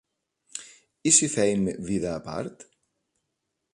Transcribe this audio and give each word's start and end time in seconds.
I 1.09 1.11
si 1.17 1.29
fèiem 1.33 1.67
vida 1.91 2.11
a 2.15 2.25
part. 2.31 2.67